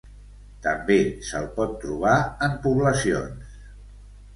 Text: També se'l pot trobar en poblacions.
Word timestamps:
També 0.67 0.97
se'l 1.29 1.47
pot 1.59 1.77
trobar 1.85 2.17
en 2.49 2.59
poblacions. 2.67 3.65